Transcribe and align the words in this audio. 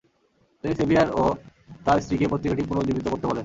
তিনি 0.63 0.73
সেভিয়ার 0.79 1.07
ও 1.15 1.23
তার 1.85 1.97
স্ত্রীকে 2.03 2.31
পত্রিকাটি 2.31 2.63
পুনরুজ্জীবিত 2.69 3.05
করতে 3.09 3.25
বলেন। 3.27 3.39